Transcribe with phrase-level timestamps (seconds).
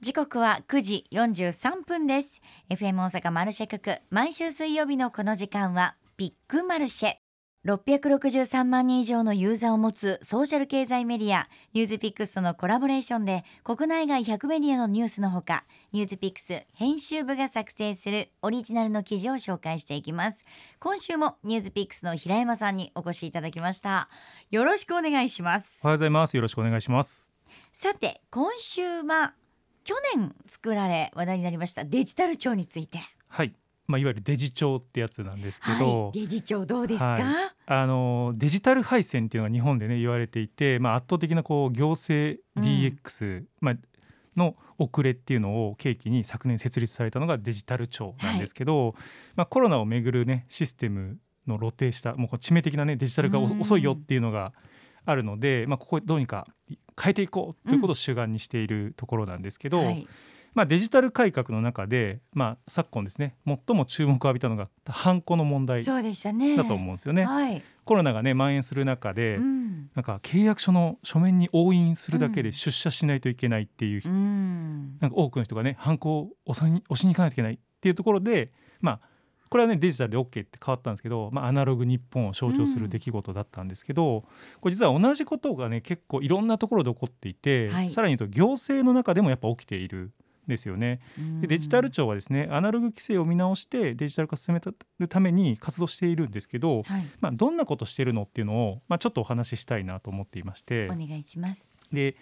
[0.00, 2.40] 時刻は9時43分です。
[2.70, 7.14] FM 大阪マルシェ局毎週水曜日のこの時間はビッグマルシェ。
[7.66, 20.46] 663万人以上のユーザーを持つソーシャル経済メディアニュースピックスとのコラボレーションで国内外100メディアのニュースのほかニュースピックス編集部が作成するオリジナルの記事を紹介していきます。
[20.78, 24.08] 今週もニュースピックスの平山さんにお越しいただきました。
[24.50, 25.80] よろしくお願いします。
[25.84, 26.34] おはようございます。
[26.36, 27.30] よろしくお願いします。
[27.74, 29.34] さて今週は
[29.90, 33.00] 去年作られ話題になりましたデジタル庁について。
[33.26, 33.52] はい。
[33.88, 37.24] まあ、いわゆるデジ庁ってやつなんですけど、はい、デジ庁どうですか、はい、
[37.66, 43.76] あのデジタル配線っていうのが日本でね言われていて、まあ、圧倒的なこう行政 DX、うん、まあ、
[44.36, 48.94] の遅れっていうのを契機に昨年設立されたのがデジタル庁なんですけど、はい、
[49.34, 54.52] まあ、コロナをめぐるねシステムの露呈したもう致命的なねデジタル化遅いよっていうのが
[55.04, 56.46] あるので、まあ、ここどうにか
[57.00, 60.08] 変えていこうということを主眼にしているところなんですけど、うんはい。
[60.52, 67.24] まあ、デジタル改革の中で、まあ、昨今ですね最も注目を浴びたのがハンコの問題だと思うんですよね。
[67.24, 79.00] はい、コロナがね蔓延する中で、うん、なんか契約書の書面に押印するだけで出社しないといけないっていう、うん、なんか多くの人がねハンコを押しに押しに行かないといけないっていうところで、まあ、
[79.50, 84.22] これはねデジタルで OK って変わったんですけど、まあ、アナログ日本を象徴する出来事だったんですけど、うん、
[84.60, 90.12] これ実は同じことがね結構いろんなところで起こっていて、はい、さらに言うと行政の中でもやっぱ起きている。
[90.46, 91.00] ですよね。
[91.40, 94.60] でデジタル庁はですねアナログ規制を見直してデジタル化進め
[94.98, 100.86] るために活動しているんですけど、はい、まあ、どんなことしてるのっていうのを、まあ、ちょっとお話ししたいなと思っていまして。
[100.86, 101.70] お願いします。
[101.92, 102.16] で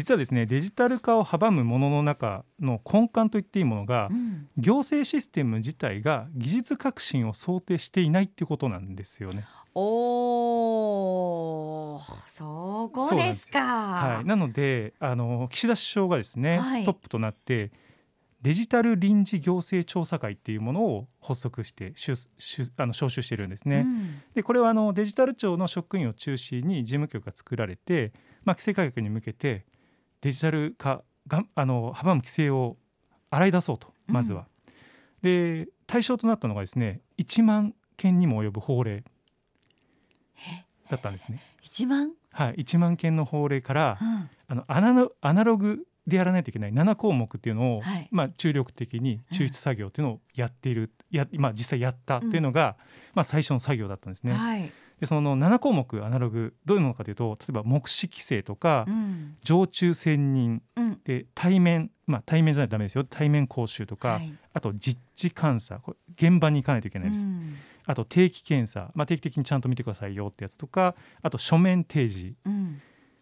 [0.00, 9.44] 実はですねデジタル化を阻むものの中の根幹と言っていいものが、うん、行政システム自体が技術革新を想定していないっていうことなんですよね。
[9.74, 9.90] お
[12.26, 13.60] そこですか。
[13.60, 17.70] はい、なのであの岸田首相がですね、はい、トップとなって
[18.40, 21.92] デジタル臨時行政調査会っていうものを発足して
[22.78, 23.80] あの招集してるんですね。
[23.80, 28.14] うん、でこれはあのデジタル庁の職員を中心に事務局が作られて、
[28.44, 29.66] まあ、規制改革に向けて
[30.20, 32.76] デジタル化があの阻む規制を
[33.30, 34.46] 洗い出そうとまずは。
[35.22, 39.02] うん、で対象となったのがですね1万件にも及ぶ法令
[40.90, 41.40] だったんですね。
[41.64, 42.12] 1万？
[42.32, 54.32] はい、1万件の法令から、うん、あのアナアナログでやらないといけない7項目っていうのを、はい、まあ、注力的に抽出作業っていうのをやっている、うん、やまあ、実際やったっていうのが、うん、まあ、最初の作業だったんですね。
[54.32, 60.62] はい、でその7項目アナログどういうものかというと例えば目視規制とか、うん、常駐専任、
[61.04, 63.04] で対面、まあ、対面じゃないとダメですよ。
[63.04, 65.80] 対面講習とか、はい、あと実地監査
[66.16, 67.28] 現場に行かないといけないです。
[67.86, 72.34] あと定期検査、まあ、定期的にちゃんと見てくださいよってやつとかあと書面提示、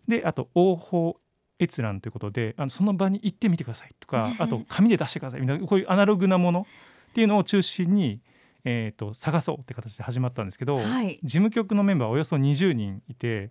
[0.08, 1.16] であと応報
[1.60, 6.66] 閲覧ということであのその場に行ってみてくださいとか あと紙で出してくださいみたいなこういうアナログなもの
[7.10, 8.20] っていうのを中心に、
[8.64, 13.50] えーと、探そうって形で始まったんですけど、はい、事務局のメンバーおよそ20人いて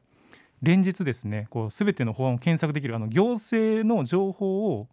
[0.62, 4.88] 連日ですねこう全ての法案を検索できるあの行政の情報を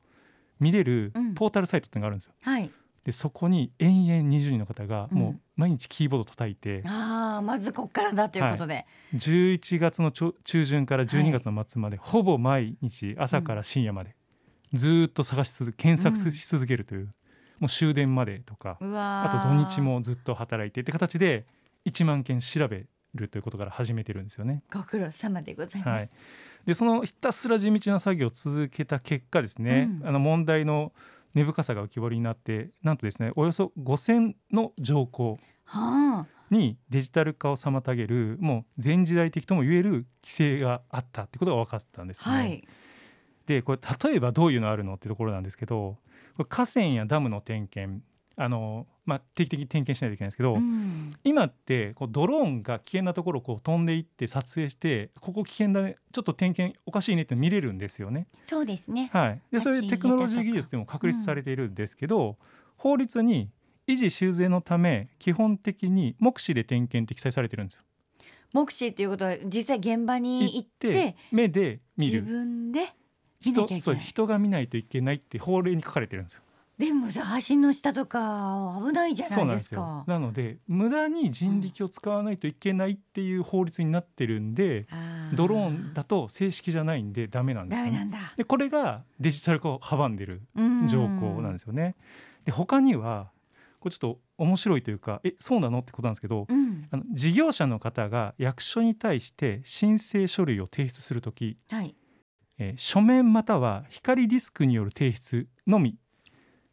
[0.60, 2.32] 見れるポータルサイトっていうのがあるんですよ。
[2.46, 2.70] うんはい。
[3.04, 8.86] でそこに延々20人の方がもう毎日キーボード叩いて、うん、あまずここからだということで、はい、
[9.16, 10.32] 11月の中
[10.64, 14.16] 旬から12月の末まで、はい、ほぼ毎日朝から深夜まで、
[14.72, 17.14] ずっと探し続け検索し続けるという、うん、
[17.60, 21.46] もう終電までとかあと土日もずっと働いてって形で
[21.86, 24.62] 1万件調べるということから始めてるんですよね。
[24.72, 26.10] ご苦労様でございます、はい、
[26.66, 30.92] でそのひたすら地道な作業を続けた結果ですね、うん、あの問題の
[31.34, 35.36] 根深さが浮き彫りになってなんとですねおよそ5,000の条項
[36.50, 42.24] にデジタル化を妨げるもう前時代的とも言える規制があったってことが分かったんですね。
[42.24, 42.64] はい、
[43.46, 43.78] でこれ
[44.10, 45.98] 例えばどういうのあるのってところなんですけど
[46.36, 48.02] 河川やダムの点検
[48.36, 58.26] あのまあ、定期的に点検しないといけないんですけど、うん、今ってこうドローンが危険なところをこう飛んでいって撮影してここ危険だねちょっと点検おかしいねって見れるんですよね。
[58.44, 62.36] そうですね、はい、でそういうテクノロジー技術でも確立されているんですけど、うん、
[62.76, 63.50] 法律に
[63.86, 67.82] 維持修繕のため基本的に目視で点検って記載されてるんですよ。
[68.52, 72.22] 目視っていうことは実際現場に行って目で見る。
[72.22, 72.94] 自分で
[73.52, 76.42] 人そう人が見ないといけないって法令に書かれてるんですよ。
[76.78, 80.02] でもさ橋の下とか危ないじゃないですか。
[80.08, 84.88] なので無駄に人力を使わないといけないっていう法律になってるんで、
[85.30, 90.42] うん、ドローンだと正式じゃないんでダメなんですよ、ね、でこれがデジタル化を阻んでる
[90.88, 91.94] 条項なんですよね。
[92.44, 93.30] で他には
[93.78, 101.94] これちょっと面白いというかえそうなのってことなんですけど、うん、あの事業者の方が役所に対して申請書類を提出する時、はい、
[102.58, 105.94] えー書面または光ディスクによる提出のみっ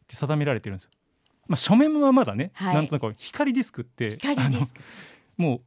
[0.07, 0.91] て定められてるんですよ。
[1.47, 4.59] まあ、書面はまだね、はいなんとなく光ディスクってあの
[5.37, 5.61] もう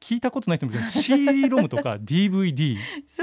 [0.00, 2.76] 聞いたことない人もいるけど CD ロムとか DVD で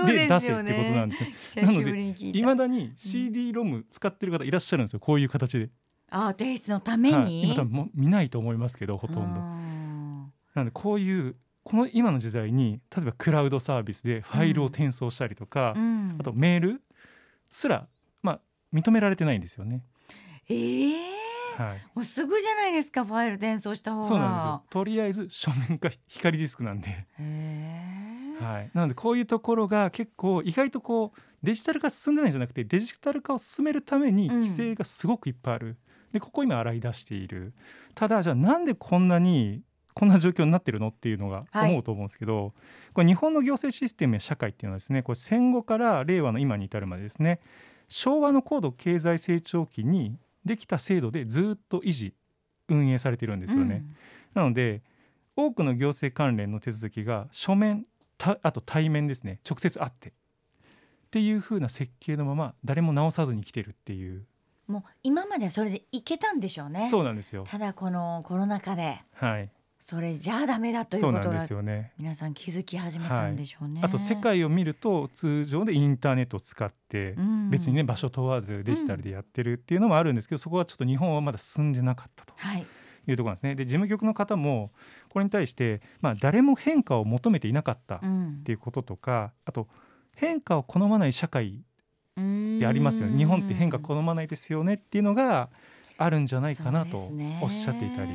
[0.04, 1.66] 出ですよせってことなんねですよ。
[1.68, 5.70] 久しぶりに聞いまだに CD ロム使ってる方いらっしゃるんですよこういう形で。
[6.10, 9.40] あー提出のためはい、に、今多分見ないと思いますけどほとんど。
[9.40, 16.18] なのでこういうこの今の時代に例えばクラウドサービスでファイルを転送したりとか、うん。
[16.20, 16.82] あとメール
[17.50, 17.88] すら、
[18.22, 18.40] まあ、
[18.74, 19.84] 認められてないんですよね。
[20.50, 21.22] ええ
[21.58, 24.08] はい、もうすぐじゃないですかファイル転送した方が。
[24.08, 24.64] そうなんですよ。
[24.70, 28.44] とりあえず書面か光ディスクなんで、へえ。
[28.44, 34.36] はい、なのでこういうところが結構意外とこうデジタル化進んでないんじゃなくてデジタル化を進めるためにうん。
[34.40, 35.78] 規制がすごくいっぱいある。
[36.14, 37.54] でここ今洗い出している。
[37.94, 39.62] ただじゃあなんでこんなに
[39.94, 40.88] こんな状況になってるの？
[40.90, 41.72] っていうのがはい。
[41.72, 42.54] 思うと思うんですけど、
[42.94, 47.40] これ日本の行政システムや社会っていうのはですねこれ戦後から令和の今に至るまでですね
[47.88, 52.14] 昭和の高度経済成長期にできた制度でずっと維持
[52.68, 53.84] 運営されてるんですよね。
[54.34, 54.82] なので
[55.36, 57.86] 多くの行政関連の手続きが書面
[58.18, 60.14] たあと対面ですね直接会ってっ
[61.12, 64.26] ていう風な設計のまま誰も直さずに来てるっていう、
[64.68, 66.88] もう今まではそれでいけたんでしょうね。
[66.90, 67.44] そうなんですよ。
[67.46, 69.02] ただこのコロナ禍で。
[69.16, 69.50] はい、
[69.84, 71.92] それじゃあダメだということがよね。
[71.98, 77.50] 皆さん気づき始めたんでしょうね、あと世界を見ると通常でインターネットを使ってうん。
[77.50, 82.66] 別にね場所問わずデジタルでやってるっていうのもあるんですけどそこはちょっと日本はまだ進んでなかったとはい。
[83.08, 83.56] いうところなんですね。
[83.56, 84.72] で事務局の方も
[85.10, 88.42] これに対してまあ誰も変化を求めていなかったっうん。
[88.44, 89.68] ていうこととかあと
[90.14, 91.64] 変化を好まない社会
[92.16, 93.18] ででありますよね。
[93.18, 95.50] 日本って変化好まないですよねっていうのが
[95.98, 97.10] あるんじゃないかなと
[97.42, 98.12] おっしゃっていたり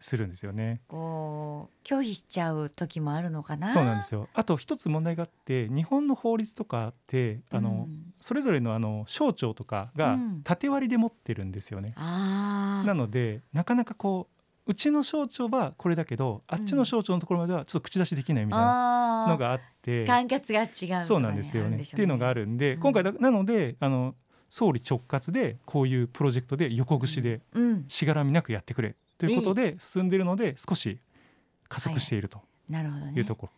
[0.00, 0.80] するんですよね。
[0.88, 3.68] こう拒否しちゃう時もあるのかな？
[3.68, 4.28] そうなんですよ。
[4.34, 8.12] あと一つ問題があって日本の法律とかってあの、うん。
[8.20, 10.40] それぞれのあの省庁とかがうん。
[10.42, 11.92] 縦割りで持ってるんですよね。
[11.96, 14.28] あなのでなかなかこ
[14.66, 20.04] ううちの省庁はこれだけどあっちの省庁のところまではちょっと口出しできないみたいなあのがあって。
[20.06, 21.78] 管轄が違うねそうなんですよね。
[21.82, 22.80] っていうのがあるるんで、うん。
[22.80, 24.14] 今回だなのであの
[24.48, 27.84] 総理直括でこういうプロジェクトで横串でうん。
[27.88, 30.98] しがらみなくやってくれということで進んでいるので少し
[31.68, 32.40] 加速していると
[33.18, 33.20] い。
[33.20, 33.52] うところ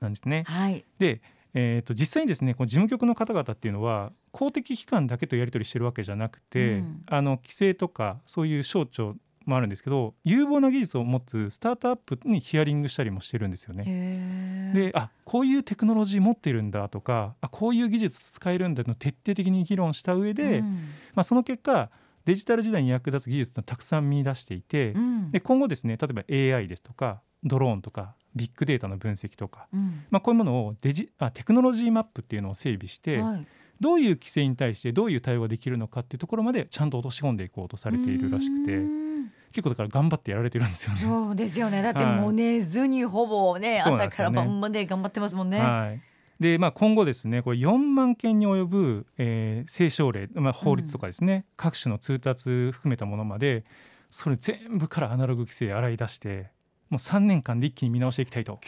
[0.00, 0.44] なんですね。
[0.46, 0.84] はい。
[0.98, 1.20] で、
[1.52, 7.02] えー、と実際にですねこの事務局の方々っていうのは公的機関だけとやり取りしてるわけじゃなくて、うん。
[7.06, 13.84] あの規制とかそういう省庁もあるんですけど有望な技術を持つスタートアップにヒアリングしたりもしてるんですよね。
[13.86, 20.88] へであこういうテクノロジー持ってるんだとかあこういう技術使えるんだの徹底的に議論した上で、うん。
[21.14, 21.90] まあ、その結果
[22.24, 25.30] デジタル時代に役立つ技術をたくさん見出していて、うん。
[25.30, 30.04] で今後ですね例えば AI ですとかドローンとかビッグデータの分析とか、うん。
[30.10, 33.46] まあ、こういうものをデジあテクノロジーマップっていうのを整備して、はい。
[33.80, 39.32] どういう規制に対してどういう対応ができるのかっていうところまでちゃんと落とし込んでいこうとされているらしくてうん。
[39.50, 41.00] 結構だから頑張ってやられてるんですよね。
[41.00, 41.82] そうですよね。
[41.82, 42.20] だってはい。
[42.20, 45.58] もう寝ずにほぼねそうなん朝から晩まで頑張ってますもんね。
[45.58, 46.11] はい
[46.42, 53.64] でまあ、今後ですねこれ4万件に及ぶ、えー、政省令、まあ、法律とかですね、各種の通達含めたものまで
[54.10, 56.50] それ全部からアナログ規制洗い出して
[56.90, 58.60] もう3年間で一気に見直していきたいと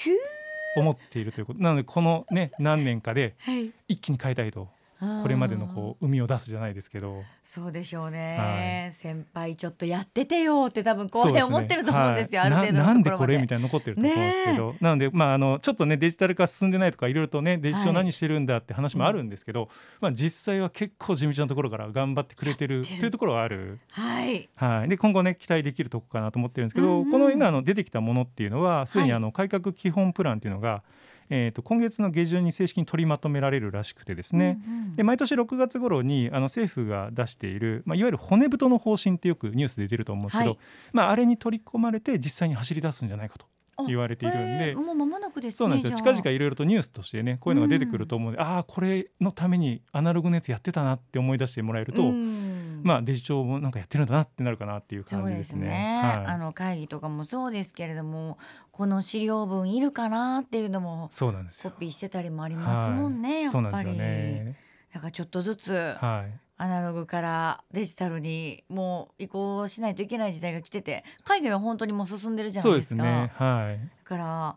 [0.77, 1.61] 思っているということ。
[1.61, 3.71] なのでこの、ね、何年かではい。
[3.89, 4.69] 一気に変えたいと
[5.01, 7.23] これまでのこう海を出すじゃないですけど。
[7.43, 12.53] そうでしょうね、は先輩ちょっとやっててよって多分後輩思ってると思うんですよ、はい。
[12.53, 19.69] ある程度ななんでこれみたいな残ってると思うんですけど、なので、まあ、あのちょっとねデジタル化進んでないとかいろいろとねデジタルはい何してるんだって話もあるんですけど、
[20.01, 23.79] まあ、実際は結構地道なところから頑張ってくれてるというところはある。
[23.91, 24.49] はい。
[24.57, 27.11] はい、で今後ね期待できるとこかなと思ってるんですけど、うんうん。
[27.11, 29.17] この今あの出てきたものっていうのはすでにはい。
[29.17, 30.83] あの改革基本プランっていうのが、
[31.31, 34.97] えー、と今月の下旬に正式に取りまとめられるらしくてですね、うんうん。
[34.97, 40.59] で毎年6月頃にあの政府が出している、まあ、いわゆる骨太の方針ってよくニュースで出ると思うんですけど、はい。
[40.93, 43.47] まあ、あれに取り込まれて実際に走り出すんじゃないかと
[43.87, 44.71] 言われているんで。
[44.71, 44.77] へー。
[44.77, 45.97] もう間もなくですねそうなんですよ。
[45.97, 52.54] 近々いろいろとニュースとしてねこういうのが出てくると思うので、ああこれのためにアナログのやつやってたなって思い出してもらえると、うん
[52.85, 55.69] まあデジ庁もなんかやってるんだなってなるかなっていう感じですすね。
[55.69, 58.39] ね、はいあの会議とかもそうですけれども
[58.73, 61.71] この資料文いるかなっていうのもそうなんですよ。
[61.71, 64.59] コピーしてたりもありますもんね、はいやっぱりね。
[64.93, 66.41] だからちょっとずつはい。
[66.57, 73.33] アナログからデジタルにもう移行しないといけない時代が来てて海外は本当にもう進んでるじゃなそいうでかですすね。
[73.35, 73.81] はい。
[73.81, 74.57] だから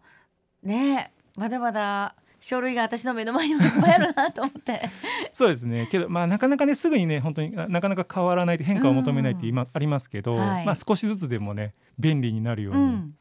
[0.61, 4.81] ねまだまだ書類が私の目の前にもいっぱいあるなと思って
[5.33, 5.87] そうですね。
[5.91, 13.13] けどまあなかなかねすぐにね本当にななかなか変わらない変化を求めないって今ありますけど、はいまあ少しずつでもね便利になるようにうん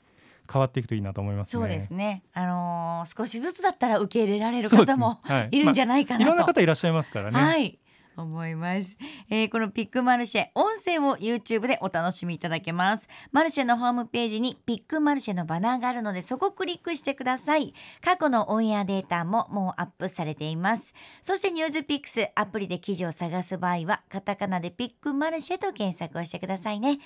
[0.52, 1.60] 変わっていくといいなと思いますね。
[1.60, 2.22] そうですね。
[2.32, 6.22] あのー少しずつだったら受け入れられる方もはいいるんじゃないかまあ。
[6.22, 7.38] いろんな方いらっしゃいますからね。
[7.38, 7.78] はい。
[8.16, 8.96] 思います、
[9.30, 13.08] えーこのピックマルシェ音声を YouTube でお楽しみいただけます。
[13.32, 17.74] マルシェのホームページにピックマルシェのバナーがあるのでそこをクリックしてください。
[18.02, 20.92] 過去のオンエアデータももうアップされています。
[21.22, 26.98] そしてニュースピックスアプリで記事を探す場合はカタカナでピックマルシェと検索をしてくださいね。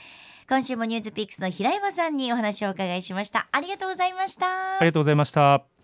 [0.49, 3.49] 今週もニュースピックスの平山さんにお話をお伺いしました。
[3.53, 4.79] ありがとうございました。
[4.79, 5.80] ありがとうございました。